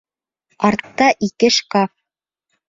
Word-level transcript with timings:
Артта 0.69 1.09
ике 1.27 1.53
шкаф. 1.59 1.93